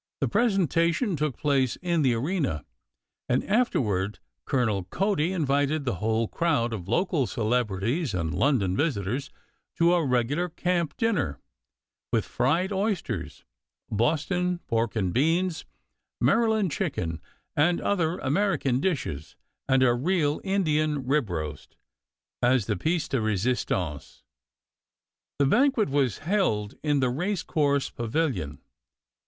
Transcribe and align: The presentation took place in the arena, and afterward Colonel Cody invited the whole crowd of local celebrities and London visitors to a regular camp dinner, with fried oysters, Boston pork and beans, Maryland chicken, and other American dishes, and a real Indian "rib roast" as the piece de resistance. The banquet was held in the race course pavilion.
The 0.19 0.27
presentation 0.27 1.15
took 1.15 1.37
place 1.37 1.75
in 1.75 2.01
the 2.01 2.15
arena, 2.15 2.65
and 3.29 3.43
afterward 3.43 4.17
Colonel 4.45 4.85
Cody 4.85 5.31
invited 5.31 5.85
the 5.85 5.97
whole 6.01 6.27
crowd 6.27 6.73
of 6.73 6.87
local 6.87 7.27
celebrities 7.27 8.15
and 8.15 8.33
London 8.33 8.75
visitors 8.75 9.29
to 9.75 9.93
a 9.93 10.03
regular 10.03 10.49
camp 10.49 10.97
dinner, 10.97 11.39
with 12.11 12.25
fried 12.25 12.73
oysters, 12.73 13.45
Boston 13.91 14.57
pork 14.65 14.95
and 14.95 15.13
beans, 15.13 15.65
Maryland 16.19 16.71
chicken, 16.71 17.21
and 17.55 17.79
other 17.79 18.17
American 18.21 18.79
dishes, 18.79 19.35
and 19.69 19.83
a 19.83 19.93
real 19.93 20.41
Indian 20.43 21.05
"rib 21.05 21.29
roast" 21.29 21.75
as 22.41 22.65
the 22.65 22.75
piece 22.75 23.07
de 23.07 23.21
resistance. 23.21 24.23
The 25.37 25.45
banquet 25.45 25.89
was 25.89 26.17
held 26.25 26.73
in 26.81 27.01
the 27.01 27.11
race 27.11 27.43
course 27.43 27.91
pavilion. 27.91 28.63